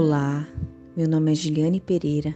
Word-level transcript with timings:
Olá, 0.00 0.46
meu 0.96 1.08
nome 1.08 1.32
é 1.32 1.34
Giliane 1.34 1.80
Pereira 1.80 2.32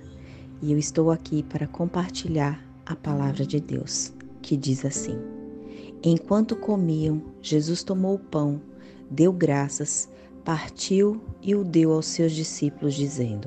e 0.60 0.72
eu 0.72 0.78
estou 0.78 1.12
aqui 1.12 1.44
para 1.44 1.64
compartilhar 1.64 2.60
a 2.84 2.96
palavra 2.96 3.46
de 3.46 3.60
Deus, 3.60 4.12
que 4.42 4.56
diz 4.56 4.84
assim: 4.84 5.16
Enquanto 6.02 6.56
comiam, 6.56 7.22
Jesus 7.40 7.84
tomou 7.84 8.16
o 8.16 8.18
pão, 8.18 8.60
deu 9.08 9.32
graças, 9.32 10.08
partiu 10.44 11.22
e 11.40 11.54
o 11.54 11.62
deu 11.62 11.92
aos 11.92 12.06
seus 12.06 12.32
discípulos, 12.32 12.94
dizendo: 12.94 13.46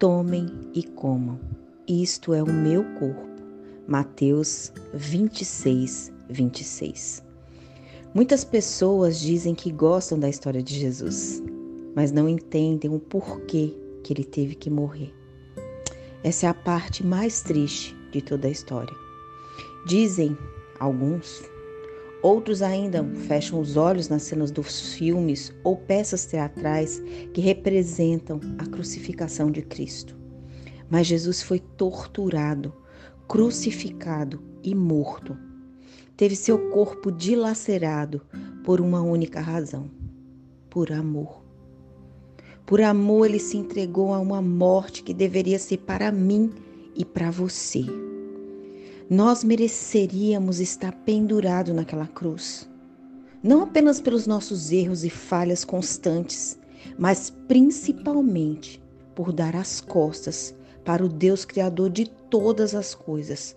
Tomem 0.00 0.48
e 0.74 0.82
comam, 0.82 1.38
isto 1.86 2.34
é 2.34 2.42
o 2.42 2.52
meu 2.52 2.82
corpo. 2.98 3.28
Mateus 3.86 4.72
26, 4.94 6.12
26. 6.28 7.22
Muitas 8.12 8.42
pessoas 8.42 9.20
dizem 9.20 9.54
que 9.54 9.70
gostam 9.70 10.18
da 10.18 10.28
história 10.28 10.60
de 10.60 10.76
Jesus, 10.76 11.40
mas 11.94 12.12
não 12.12 12.28
entendem 12.28 12.94
o 12.94 12.98
porquê 12.98 13.74
que 14.02 14.12
ele 14.12 14.24
teve 14.24 14.54
que 14.54 14.70
morrer. 14.70 15.14
Essa 16.22 16.46
é 16.46 16.48
a 16.48 16.54
parte 16.54 17.04
mais 17.04 17.42
triste 17.42 17.96
de 18.10 18.20
toda 18.20 18.48
a 18.48 18.50
história. 18.50 18.94
Dizem 19.86 20.36
alguns, 20.78 21.42
outros 22.22 22.62
ainda 22.62 23.04
fecham 23.26 23.60
os 23.60 23.76
olhos 23.76 24.08
nas 24.08 24.22
cenas 24.22 24.50
dos 24.50 24.94
filmes 24.94 25.52
ou 25.64 25.76
peças 25.76 26.24
teatrais 26.24 27.02
que 27.32 27.40
representam 27.40 28.40
a 28.58 28.66
crucificação 28.66 29.50
de 29.50 29.62
Cristo. 29.62 30.16
Mas 30.88 31.06
Jesus 31.06 31.42
foi 31.42 31.58
torturado, 31.58 32.72
crucificado 33.26 34.42
e 34.62 34.74
morto 34.74 35.36
teve 36.22 36.36
seu 36.36 36.70
corpo 36.70 37.10
dilacerado 37.10 38.22
por 38.62 38.80
uma 38.80 39.02
única 39.02 39.40
razão: 39.40 39.90
por 40.70 40.92
amor. 40.92 41.41
Por 42.72 42.80
amor, 42.80 43.26
ele 43.26 43.38
se 43.38 43.58
entregou 43.58 44.14
a 44.14 44.18
uma 44.18 44.40
morte 44.40 45.02
que 45.02 45.12
deveria 45.12 45.58
ser 45.58 45.76
para 45.76 46.10
mim 46.10 46.50
e 46.96 47.04
para 47.04 47.30
você. 47.30 47.84
Nós 49.10 49.44
mereceríamos 49.44 50.58
estar 50.58 50.90
pendurado 50.90 51.74
naquela 51.74 52.06
cruz, 52.06 52.66
não 53.42 53.62
apenas 53.62 54.00
pelos 54.00 54.26
nossos 54.26 54.72
erros 54.72 55.04
e 55.04 55.10
falhas 55.10 55.66
constantes, 55.66 56.58
mas 56.98 57.28
principalmente 57.46 58.82
por 59.14 59.34
dar 59.34 59.54
as 59.54 59.82
costas 59.82 60.54
para 60.82 61.04
o 61.04 61.10
Deus 61.10 61.44
Criador 61.44 61.90
de 61.90 62.08
todas 62.08 62.74
as 62.74 62.94
coisas, 62.94 63.54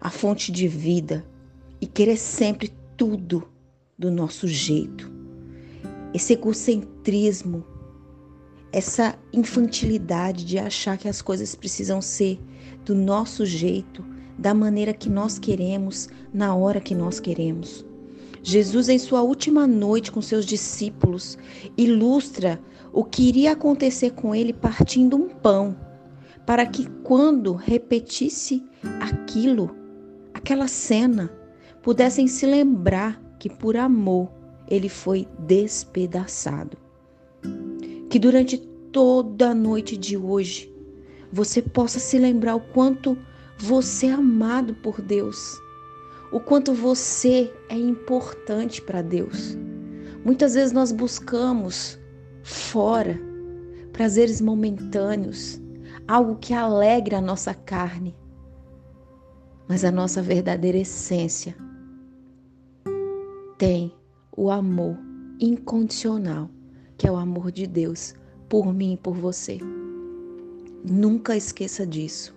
a 0.00 0.10
fonte 0.10 0.50
de 0.50 0.66
vida, 0.66 1.24
e 1.80 1.86
querer 1.86 2.16
sempre 2.16 2.72
tudo 2.96 3.46
do 3.96 4.10
nosso 4.10 4.48
jeito. 4.48 5.08
Esse 6.12 6.32
egocentrismo, 6.32 7.75
essa 8.76 9.18
infantilidade 9.32 10.44
de 10.44 10.58
achar 10.58 10.98
que 10.98 11.08
as 11.08 11.22
coisas 11.22 11.54
precisam 11.54 12.02
ser 12.02 12.38
do 12.84 12.94
nosso 12.94 13.46
jeito, 13.46 14.04
da 14.38 14.52
maneira 14.52 14.92
que 14.92 15.08
nós 15.08 15.38
queremos, 15.38 16.10
na 16.30 16.54
hora 16.54 16.78
que 16.78 16.94
nós 16.94 17.18
queremos. 17.18 17.86
Jesus, 18.42 18.90
em 18.90 18.98
sua 18.98 19.22
última 19.22 19.66
noite 19.66 20.12
com 20.12 20.20
seus 20.20 20.44
discípulos, 20.44 21.38
ilustra 21.74 22.60
o 22.92 23.02
que 23.02 23.26
iria 23.26 23.52
acontecer 23.52 24.10
com 24.10 24.34
ele 24.34 24.52
partindo 24.52 25.16
um 25.16 25.26
pão, 25.26 25.74
para 26.44 26.66
que 26.66 26.86
quando 27.02 27.54
repetisse 27.54 28.62
aquilo, 29.00 29.74
aquela 30.34 30.68
cena, 30.68 31.32
pudessem 31.82 32.28
se 32.28 32.44
lembrar 32.44 33.18
que 33.38 33.48
por 33.48 33.74
amor 33.74 34.30
ele 34.68 34.90
foi 34.90 35.26
despedaçado. 35.38 36.85
Que 38.08 38.18
durante 38.18 38.58
toda 38.92 39.50
a 39.50 39.54
noite 39.54 39.96
de 39.96 40.16
hoje 40.16 40.72
você 41.32 41.60
possa 41.60 41.98
se 41.98 42.18
lembrar 42.18 42.56
o 42.56 42.60
quanto 42.60 43.16
você 43.58 44.06
é 44.06 44.12
amado 44.12 44.74
por 44.74 45.00
Deus, 45.00 45.58
o 46.30 46.40
quanto 46.40 46.72
você 46.72 47.52
é 47.68 47.76
importante 47.76 48.80
para 48.80 49.02
Deus. 49.02 49.56
Muitas 50.24 50.54
vezes 50.54 50.72
nós 50.72 50.92
buscamos 50.92 51.98
fora 52.42 53.20
prazeres 53.92 54.40
momentâneos, 54.40 55.60
algo 56.06 56.36
que 56.36 56.52
alegre 56.52 57.14
a 57.14 57.20
nossa 57.20 57.54
carne, 57.54 58.14
mas 59.68 59.84
a 59.84 59.90
nossa 59.90 60.22
verdadeira 60.22 60.78
essência 60.78 61.56
tem 63.58 63.92
o 64.36 64.50
amor 64.50 64.98
incondicional, 65.40 66.50
que 66.96 67.06
é 67.06 67.10
o 67.10 67.16
amor 67.16 67.50
de 67.50 67.66
Deus 67.66 68.14
por 68.48 68.72
mim 68.72 68.94
e 68.94 68.96
por 68.96 69.14
você. 69.14 69.58
Nunca 70.84 71.36
esqueça 71.36 71.86
disso. 71.86 72.34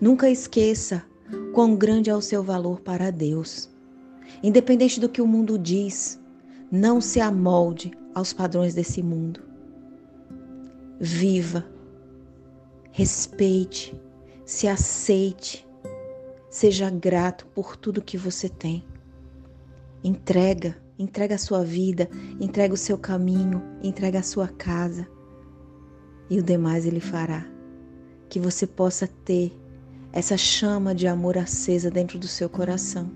Nunca 0.00 0.28
esqueça 0.30 1.04
quão 1.52 1.76
grande 1.76 2.10
é 2.10 2.16
o 2.16 2.20
seu 2.20 2.42
valor 2.42 2.80
para 2.80 3.10
Deus. 3.10 3.68
Independente 4.42 5.00
do 5.00 5.08
que 5.08 5.22
o 5.22 5.26
mundo 5.26 5.58
diz, 5.58 6.20
não 6.70 7.00
se 7.00 7.20
amolde 7.20 7.92
aos 8.14 8.32
padrões 8.32 8.74
desse 8.74 9.02
mundo. 9.02 9.40
Viva, 11.00 11.64
respeite, 12.90 13.98
se 14.44 14.68
aceite, 14.68 15.66
seja 16.50 16.90
grato 16.90 17.46
por 17.46 17.76
tudo 17.76 18.02
que 18.02 18.16
você 18.16 18.48
tem. 18.48 18.84
Entrega, 20.02 20.76
entrega 20.98 21.34
a 21.34 21.38
sua 21.38 21.64
vida, 21.64 22.08
entrega 22.40 22.74
o 22.74 22.78
seu 22.78 22.96
caminho, 22.96 23.62
entrega 23.82 24.20
a 24.20 24.22
sua 24.22 24.48
casa. 24.48 25.06
E 26.30 26.38
o 26.38 26.42
demais 26.42 26.86
ele 26.86 27.00
fará. 27.00 27.46
Que 28.28 28.40
você 28.40 28.66
possa 28.66 29.06
ter 29.06 29.52
essa 30.12 30.36
chama 30.36 30.94
de 30.94 31.06
amor 31.06 31.36
acesa 31.36 31.90
dentro 31.90 32.18
do 32.18 32.28
seu 32.28 32.48
coração 32.48 33.10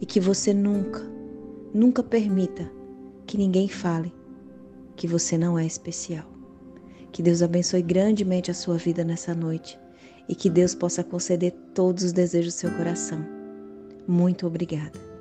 e 0.00 0.06
que 0.06 0.20
você 0.20 0.52
nunca, 0.52 1.00
nunca 1.72 2.02
permita 2.02 2.70
que 3.26 3.38
ninguém 3.38 3.68
fale 3.68 4.12
que 4.96 5.06
você 5.08 5.36
não 5.36 5.58
é 5.58 5.66
especial. 5.66 6.26
Que 7.10 7.22
Deus 7.22 7.42
abençoe 7.42 7.82
grandemente 7.82 8.50
a 8.50 8.54
sua 8.54 8.76
vida 8.76 9.04
nessa 9.04 9.34
noite 9.34 9.78
e 10.28 10.34
que 10.34 10.50
Deus 10.50 10.74
possa 10.74 11.02
conceder 11.02 11.52
todos 11.74 12.04
os 12.04 12.12
desejos 12.12 12.54
do 12.54 12.58
seu 12.58 12.70
coração. 12.72 13.24
Muito 14.06 14.46
obrigada. 14.46 15.13